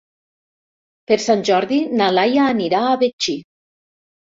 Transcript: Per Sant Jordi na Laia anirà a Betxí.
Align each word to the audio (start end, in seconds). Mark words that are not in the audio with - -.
Per 1.11 1.17
Sant 1.25 1.43
Jordi 1.51 1.79
na 2.01 2.09
Laia 2.15 2.49
anirà 2.57 2.83
a 2.95 2.99
Betxí. 3.05 3.39